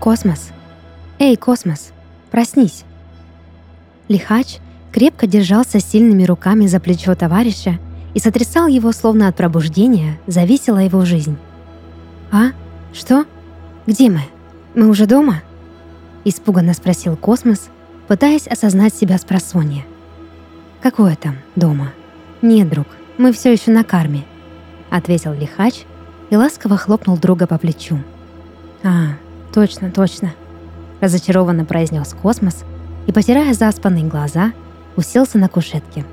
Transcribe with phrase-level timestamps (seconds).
[0.00, 0.50] «Космос!
[1.18, 1.92] Эй, космос!
[2.30, 2.84] Проснись!»
[4.08, 4.58] Лихач
[4.92, 7.78] крепко держался сильными руками за плечо товарища
[8.14, 11.36] и сотрясал его, словно от пробуждения зависела его жизнь.
[12.30, 12.52] «А?
[12.92, 13.26] Что?
[13.86, 14.22] Где мы?
[14.74, 15.42] Мы уже дома?»
[16.24, 17.68] Испуганно спросил Космос,
[18.06, 19.84] пытаясь осознать себя с просонья.
[20.80, 21.92] «Какое там дома?»
[22.40, 22.86] «Нет, друг,
[23.18, 24.24] мы все еще на карме»,—
[24.90, 25.84] ответил Лихач
[26.30, 27.98] и ласково хлопнул друга по плечу.
[28.84, 29.16] «А,
[29.58, 30.34] точно, точно»,—
[31.00, 32.62] разочарованно произнес Космос
[33.08, 34.52] и, потирая заспанные глаза,
[34.94, 36.04] уселся на кушетке.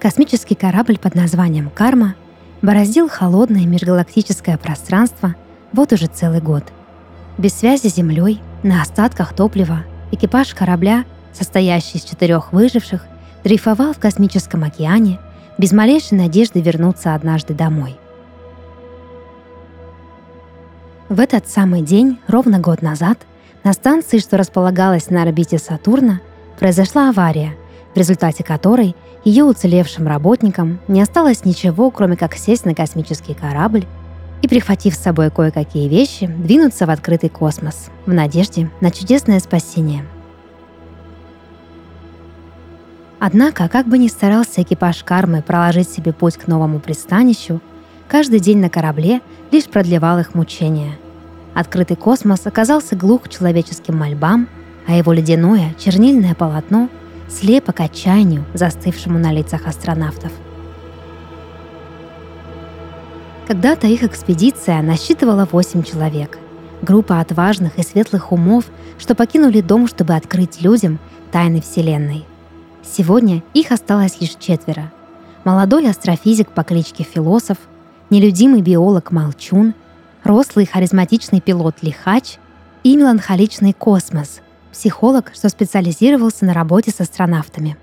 [0.00, 2.16] Космический корабль под названием «Карма»
[2.60, 5.36] бороздил холодное межгалактическое пространство
[5.72, 6.64] вот уже целый год.
[7.38, 13.06] Без связи с Землей, на остатках топлива, экипаж корабля, состоящий из четырех выживших,
[13.44, 15.18] дрейфовал в космическом океане
[15.58, 17.96] без малейшей надежды вернуться однажды домой.
[21.08, 23.18] В этот самый день, ровно год назад,
[23.64, 26.20] на станции, что располагалась на орбите Сатурна,
[26.58, 27.56] произошла авария,
[27.94, 33.86] в результате которой ее уцелевшим работникам не осталось ничего, кроме как сесть на космический корабль
[34.40, 40.04] и, прихватив с собой кое-какие вещи, двинуться в открытый космос в надежде на чудесное спасение.
[43.20, 47.60] Однако, как бы ни старался экипаж кармы проложить себе путь к новому пристанищу,
[48.08, 49.20] каждый день на корабле
[49.50, 50.98] лишь продлевал их мучения.
[51.52, 54.48] Открытый космос оказался глух к человеческим мольбам,
[54.86, 56.88] а его ледяное чернильное полотно
[57.28, 60.32] слепо к отчаянию, застывшему на лицах астронавтов.
[63.46, 66.38] Когда-то их экспедиция насчитывала 8 человек.
[66.80, 68.64] Группа отважных и светлых умов,
[68.98, 70.98] что покинули дом, чтобы открыть людям
[71.30, 72.24] тайны Вселенной.
[72.82, 74.90] Сегодня их осталось лишь четверо.
[75.44, 77.58] Молодой астрофизик по кличке Философ,
[78.10, 79.74] нелюдимый биолог Молчун,
[80.24, 82.38] рослый харизматичный пилот Лихач
[82.82, 84.40] и меланхоличный Космос,
[84.72, 87.76] психолог, что специализировался на работе с астронавтами.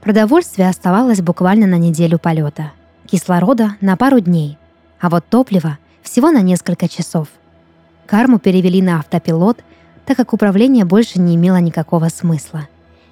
[0.00, 2.72] Продовольствие оставалось буквально на неделю полета,
[3.06, 4.56] кислорода на пару дней,
[5.00, 7.28] а вот топливо всего на несколько часов.
[8.06, 9.58] Карму перевели на автопилот,
[10.08, 12.66] так как управление больше не имело никакого смысла.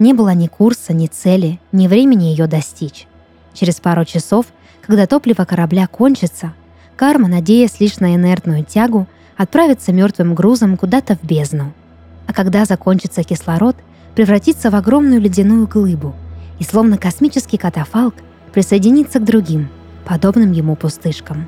[0.00, 3.06] Не было ни курса, ни цели, ни времени ее достичь.
[3.54, 4.46] Через пару часов,
[4.80, 6.52] когда топливо корабля кончится,
[6.96, 9.06] Карма, надеясь лишь на инертную тягу,
[9.36, 11.72] отправится мертвым грузом куда-то в бездну.
[12.26, 13.76] А когда закончится кислород,
[14.16, 16.16] превратится в огромную ледяную глыбу
[16.58, 18.16] и, словно космический катафалк,
[18.52, 19.68] присоединится к другим,
[20.04, 21.46] подобным ему пустышкам.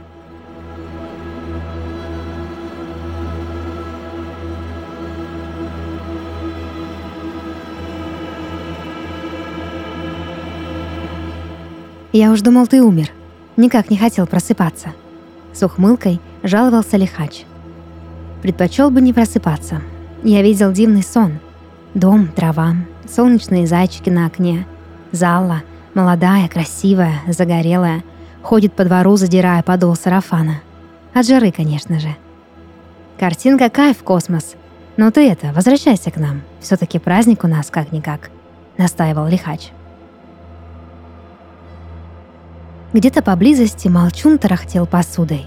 [12.13, 13.11] «Я уж думал, ты умер.
[13.57, 14.93] Никак не хотел просыпаться».
[15.53, 17.45] С ухмылкой жаловался Лихач–
[18.43, 19.81] Предпочел бы не просыпаться.
[20.25, 21.39] Я видел дивный сон.
[21.95, 22.75] Дом, трава,
[23.09, 24.67] солнечные зайчики на окне.
[25.13, 25.63] Зала,
[25.95, 28.03] молодая, красивая, загорелая,
[28.43, 30.61] ходит по двору, задирая подол сарафана.
[31.15, 32.17] От жары, конечно же.
[33.19, 34.57] Картинка кайф, космос.
[34.97, 36.43] Но ты это, возвращайся к нам.
[36.61, 38.31] все таки праздник у нас как-никак»,—
[38.77, 39.71] настаивал Лихач.
[42.93, 45.47] Где-то поблизости Молчун тарахтел посудой.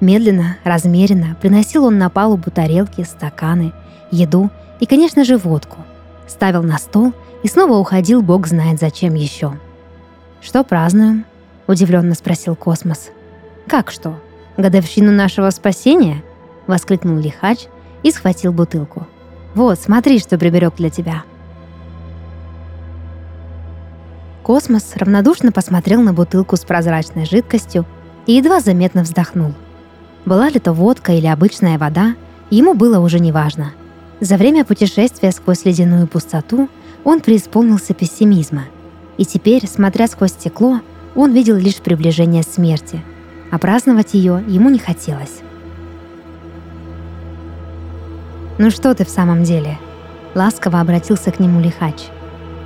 [0.00, 3.72] Медленно, размеренно приносил он на палубу тарелки, стаканы,
[4.10, 5.78] еду и, конечно же, водку.
[6.26, 7.12] Ставил на стол
[7.42, 9.52] и снова уходил, бог знает зачем еще.
[10.40, 11.26] «Что празднуем?»–
[11.66, 13.10] удивленно спросил Космос.
[13.68, 14.18] «Как что?
[14.56, 16.24] Годовщину нашего спасения?»–
[16.66, 17.66] воскликнул Лихач
[18.02, 19.06] и схватил бутылку.
[19.54, 21.24] «Вот, смотри, что приберег для тебя».
[24.50, 27.86] Космос равнодушно посмотрел на бутылку с прозрачной жидкостью
[28.26, 29.54] и едва заметно вздохнул–
[30.24, 32.14] была ли то водка или обычная вода,
[32.50, 33.72] ему было уже неважно.
[34.20, 36.68] За время путешествия сквозь ледяную пустоту
[37.04, 38.64] он преисполнился пессимизма.
[39.16, 40.80] И теперь, смотря сквозь стекло,
[41.14, 43.02] он видел лишь приближение смерти,
[43.50, 45.40] а праздновать ее ему не хотелось.
[48.58, 49.78] «Ну что ты в самом деле?»
[50.34, 52.08] Ласково обратился к нему Лихач.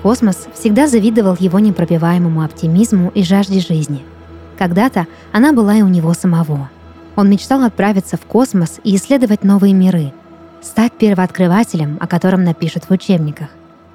[0.05, 4.05] Космос всегда завидовал его непробиваемому оптимизму и жажде жизни.
[4.57, 6.71] Когда-то она была и у него самого–
[7.17, 10.13] он мечтал отправиться в космос и исследовать новые миры,
[10.63, 13.49] стать первооткрывателем, о котором напишут в учебниках.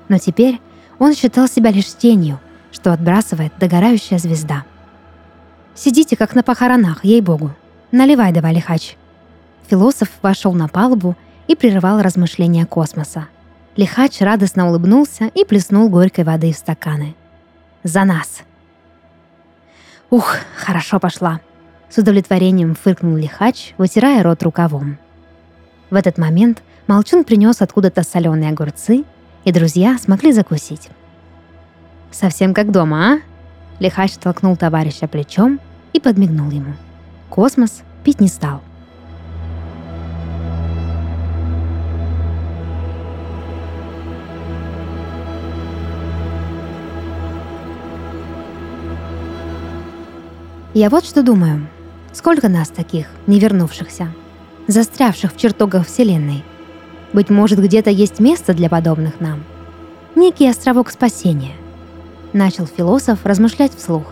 [0.07, 0.61] Но теперь
[0.99, 2.39] он считал себя лишь тенью,
[2.71, 4.63] что отбрасывает догорающая звезда.
[5.75, 7.53] «Сидите, как на похоронах, ей-богу.
[7.91, 8.95] Наливай давай, лихач».
[9.67, 11.15] Философ вошел на палубу
[11.47, 13.27] и прерывал размышления космоса.
[13.75, 17.15] Лихач радостно улыбнулся и плеснул горькой воды в стаканы.
[17.83, 18.41] «За нас!»
[20.09, 21.39] «Ух, хорошо пошла!»
[21.89, 24.97] С удовлетворением фыркнул Лихач, вытирая рот рукавом.
[25.89, 29.03] В этот момент Молчун принес откуда-то соленые огурцы,
[29.43, 30.89] и друзья смогли закусить.
[32.11, 33.19] «Совсем как дома, а?»
[33.79, 35.59] Лихач толкнул товарища плечом
[35.93, 36.73] и подмигнул ему.
[37.29, 38.61] Космос пить не стал.
[50.75, 51.67] Я вот что думаю.
[52.13, 54.09] Сколько нас таких, не вернувшихся,
[54.67, 56.43] застрявших в чертогах Вселенной?
[57.11, 59.43] Быть может, где-то есть место для подобных нам?
[60.13, 61.53] Некий островок спасения.
[62.33, 64.03] Начал философ размышлять вслух.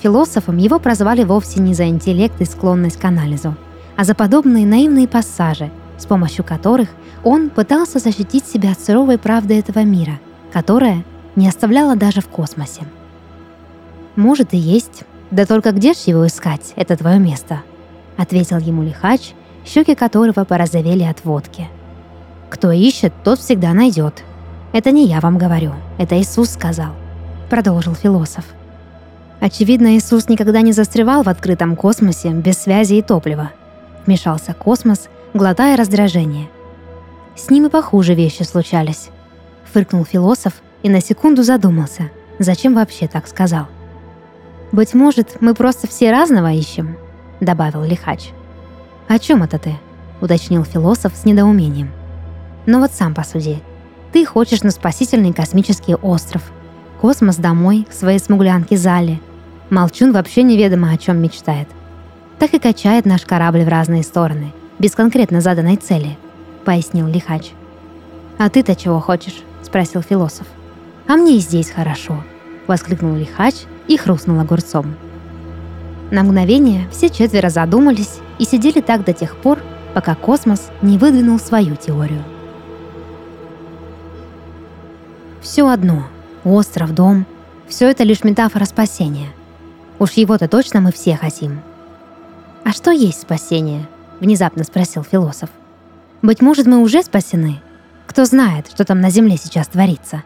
[0.00, 3.56] Философом его прозвали вовсе не за интеллект и склонность к анализу,
[3.96, 6.88] а за подобные наивные пассажи, с помощью которых
[7.24, 10.20] он пытался защитить себя от суровой правды этого мира,
[10.52, 11.04] которая
[11.34, 12.82] не оставляла даже в космосе.
[14.14, 17.62] Может и есть, «Да только где ж его искать, это твое место?»—
[18.16, 19.32] ответил ему лихач,
[19.64, 21.68] щеки которого порозовели от водки.
[22.48, 24.24] «Кто ищет, тот всегда найдет.
[24.72, 26.94] Это не я вам говорю, это Иисус сказал»,—
[27.50, 28.44] продолжил философ.
[29.38, 33.52] Очевидно, Иисус никогда не застревал в открытом космосе без связи и топлива.
[34.06, 36.48] Вмешался космос, глотая раздражение.
[37.36, 39.10] С ним и похуже вещи случались.
[39.72, 43.68] Фыркнул философ и на секунду задумался, зачем вообще так сказал—
[44.72, 46.96] «Быть может, мы просто все разного ищем»,—
[47.40, 48.30] добавил Лихач.
[49.08, 49.76] «О чем это ты?»—
[50.20, 51.90] уточнил философ с недоумением.
[52.66, 53.58] «Ну вот сам посуди.
[54.12, 56.42] Ты хочешь на спасительный космический остров,
[57.00, 59.20] космос домой, к своей смуглянке Зале.
[59.70, 61.68] Молчун вообще неведомо о чем мечтает.
[62.38, 66.16] Так и качает наш корабль в разные стороны, без конкретно заданной цели»,—
[66.64, 67.50] пояснил Лихач.
[68.38, 70.46] «А ты-то чего хочешь?»— спросил философ.
[71.08, 72.22] «А мне и здесь хорошо»,—
[72.68, 73.54] воскликнул Лихач
[73.90, 74.94] и хрустнул огурцом.
[76.12, 79.58] На мгновение все четверо задумались и сидели так до тех пор,
[79.94, 82.22] пока космос не выдвинул свою теорию.
[85.42, 86.06] Все одно–
[86.44, 87.26] остров, дом–
[87.68, 89.30] все это лишь метафора спасения.
[89.98, 91.60] Уж его-то точно мы все хотим.
[92.64, 93.88] «А что есть спасение?»–
[94.20, 95.50] внезапно спросил философ.
[96.22, 97.60] «Быть может, мы уже спасены?
[98.06, 100.22] Кто знает, что там на Земле сейчас творится?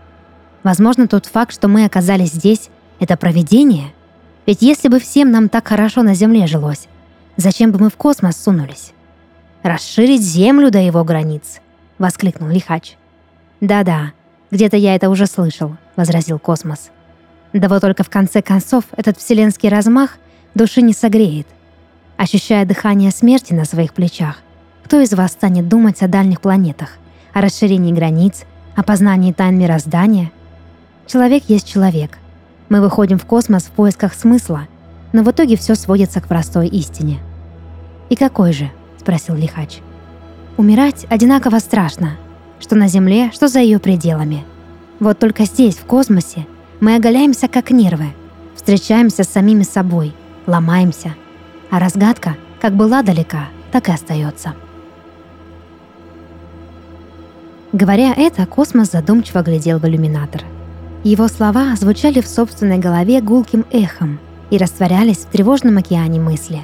[0.62, 2.70] Возможно, тот факт, что мы оказались здесь,
[3.00, 3.92] это проведение?
[4.46, 6.88] Ведь если бы всем нам так хорошо на Земле жилось,
[7.36, 8.92] зачем бы мы в космос сунулись?
[9.62, 11.60] Расширить Землю до его границ,
[11.98, 12.96] воскликнул Лихач.
[13.60, 14.12] Да-да,
[14.50, 16.90] где-то я это уже слышал, возразил Космос.
[17.54, 20.18] Да вот только в конце концов этот вселенский размах
[20.54, 21.46] души не согреет.
[22.16, 24.40] Ощущая дыхание смерти на своих плечах,
[24.84, 26.98] кто из вас станет думать о дальних планетах,
[27.32, 28.44] о расширении границ,
[28.76, 30.30] о познании тайн мироздания?
[31.06, 32.18] Человек есть человек,
[32.68, 34.68] мы выходим в космос в поисках смысла,
[35.12, 37.20] но в итоге все сводится к простой истине.
[38.08, 39.80] «И какой же?»– спросил Лихач.
[40.56, 42.16] «Умирать одинаково страшно,
[42.60, 44.44] что на Земле, что за ее пределами.
[45.00, 46.46] Вот только здесь, в космосе,
[46.80, 48.06] мы оголяемся как нервы,
[48.54, 50.14] встречаемся с самими собой,
[50.46, 51.14] ломаемся,
[51.70, 54.54] а разгадка, как была далека, так и остается».
[57.72, 60.44] Говоря это, космос задумчиво глядел в иллюминатор–
[61.04, 64.18] его слова звучали в собственной голове гулким эхом
[64.50, 66.62] и растворялись в тревожном океане мысли.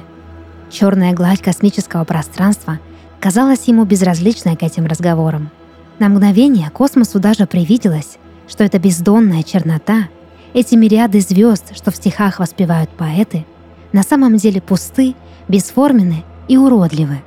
[0.71, 2.79] Черная гладь космического пространства
[3.19, 5.51] казалась ему безразличной к этим разговорам.
[5.99, 8.17] На мгновение космосу даже привиделось,
[8.47, 10.07] что эта бездонная чернота,
[10.55, 13.45] эти мириады звезд, что в стихах воспевают поэты,
[13.93, 15.13] на самом деле пусты,
[15.49, 17.21] бесформенны и уродливы.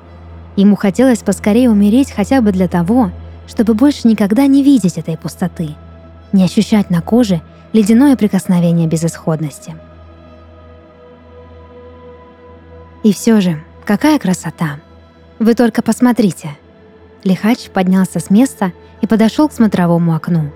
[0.56, 3.12] Ему хотелось поскорее умереть хотя бы для того,
[3.46, 5.76] чтобы больше никогда не видеть этой пустоты—
[6.34, 7.40] не ощущать на коже
[7.72, 9.74] ледяное прикосновение безысходности.
[13.02, 14.80] И все же, какая красота!
[15.38, 16.50] Вы только посмотрите!
[17.22, 20.50] Лихач поднялся с места и подошел к смотровому окну.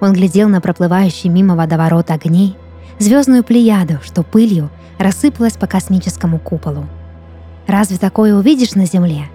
[0.00, 2.56] Он глядел на проплывающий мимо водоворот огней,
[2.98, 6.86] звездную плеяду, что пылью рассыпалась по космическому куполу.
[7.66, 9.28] Разве такое увидишь на Земле?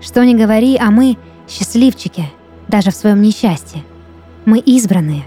[0.00, 1.16] Что ни говори, а мы
[1.48, 2.30] счастливчики,
[2.68, 3.84] даже в своем несчастье.
[4.44, 5.22] Мы избранные,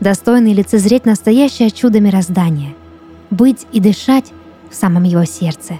[0.00, 2.74] достойные лицезреть настоящее чудо мироздания,
[3.30, 4.32] быть и дышать
[4.70, 5.78] в самом его сердце.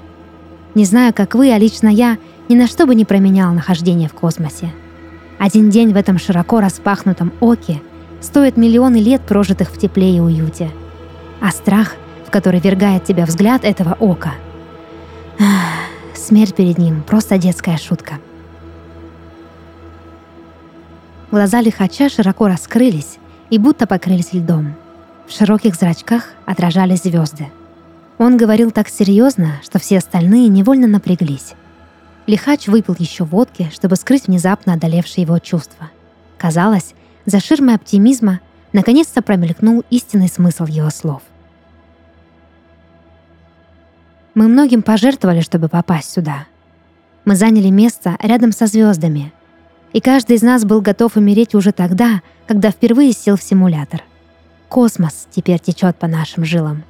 [0.74, 2.16] Не знаю, как вы, а лично я
[2.48, 4.72] ни на что бы не променял нахождение в космосе.
[5.38, 7.82] Один день в этом широко распахнутом оке
[8.22, 10.70] стоит миллионы лет, прожитых в тепле и уюте.
[11.42, 11.94] А страх,
[12.26, 14.32] в который вергает тебя взгляд этого ока,
[16.14, 18.14] смерть перед ним— просто детская шутка—
[21.30, 23.18] Глаза лихача широко раскрылись
[23.50, 24.74] и будто покрылись льдом.
[25.26, 27.48] В широких зрачках отражались звезды.
[28.16, 31.52] Он говорил так серьезно, что все остальные невольно напряглись.
[32.26, 35.90] Лихач выпил еще водки, чтобы скрыть внезапно одолевшие его чувства.
[36.38, 36.94] Казалось,
[37.26, 38.40] за ширмой оптимизма
[38.72, 41.22] наконец-то промелькнул истинный смысл его слов.
[44.34, 46.46] Мы многим пожертвовали, чтобы попасть сюда.
[47.24, 49.32] Мы заняли место рядом со звездами.
[49.92, 54.02] И каждый из нас был готов умереть уже тогда, когда впервые сел в симулятор.
[54.68, 56.84] Космос теперь течет по нашим жилам.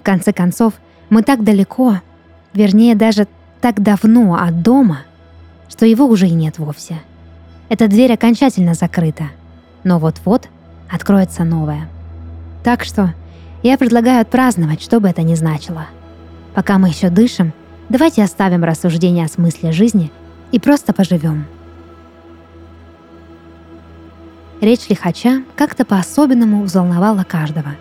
[0.00, 0.74] В конце концов,
[1.08, 2.00] мы так далеко,
[2.52, 3.26] вернее даже
[3.60, 5.00] так давно от дома,
[5.68, 7.00] что его уже и нет вовсе.
[7.68, 9.24] Эта дверь окончательно закрыта,
[9.82, 10.48] но вот-вот
[10.90, 11.88] откроется новая.
[12.62, 13.14] Так что
[13.62, 15.86] я предлагаю отпраздновать, что бы это ни значило.
[16.54, 17.52] Пока мы еще дышим,
[17.88, 20.12] давайте оставим рассуждения о смысле жизни
[20.52, 21.46] и просто поживем.
[24.60, 27.76] Речь лихача как-то по-особенному взволновала каждого.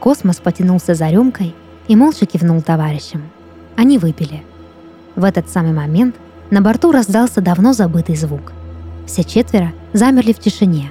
[0.00, 1.54] Космос потянулся за рюмкой
[1.88, 3.22] и молча кивнул товарищам.
[3.76, 4.42] Они выпили.
[5.14, 6.16] В этот самый момент
[6.50, 8.52] на борту раздался давно забытый звук.
[9.06, 10.90] Все четверо замерли в тишине.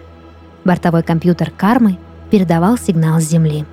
[0.63, 1.97] Бортовой компьютер кармы
[2.29, 3.65] передавал сигнал с Земли.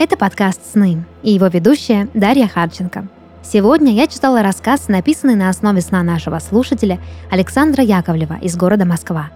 [0.00, 3.08] Это подкаст «Сны» и его ведущая Дарья Харченко.
[3.42, 7.00] Сегодня я читала рассказ, написанный на основе сна нашего слушателя
[7.32, 9.30] Александра Яковлева из города Москва.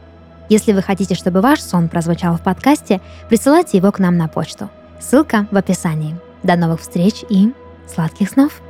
[0.49, 4.71] Если вы хотите, чтобы ваш сон прозвучал в подкасте, присылайте его к нам на почту.
[5.01, 6.15] Ссылка в описании.
[6.45, 7.53] До новых встреч и
[7.93, 8.63] сладких снов!